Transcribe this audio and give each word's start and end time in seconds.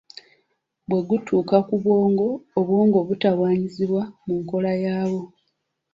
Bwe 0.87 0.99
gutuuka 1.09 1.55
ku 1.67 1.75
bwongo, 1.81 2.27
obwongo 2.59 2.97
butawaanyizibwa 3.07 4.03
mu 4.25 4.33
nkola 4.41 4.71
yaabwo. 4.83 5.25